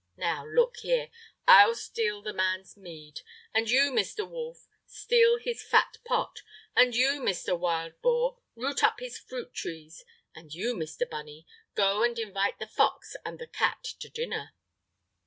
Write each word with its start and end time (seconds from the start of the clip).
Now, 0.17 0.43
look 0.47 0.77
here! 0.77 1.11
I'll 1.47 1.75
steal 1.75 2.23
the 2.23 2.33
man's 2.33 2.75
mead; 2.75 3.21
and 3.53 3.69
you, 3.69 3.91
Mr. 3.91 4.27
Wolf, 4.27 4.67
steal 4.87 5.37
his 5.37 5.61
fat 5.61 5.97
pot; 6.03 6.41
and 6.75 6.95
you, 6.95 7.21
Mr. 7.21 7.55
Wildboar, 7.55 8.39
root 8.55 8.83
up 8.83 8.95
his 8.99 9.19
fruit 9.19 9.53
trees; 9.53 10.03
and 10.33 10.51
you, 10.55 10.73
Mr. 10.73 11.07
Bunny, 11.07 11.45
go 11.75 12.01
and 12.01 12.17
invite 12.17 12.57
the 12.57 12.65
fox 12.65 13.15
and 13.23 13.37
the 13.37 13.45
cat 13.45 13.83
to 13.83 14.09
dinner." 14.09 14.55